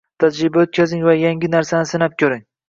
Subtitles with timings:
[0.21, 2.43] tajriba oʻtkazing va yangi narsalarni sinab koʻring.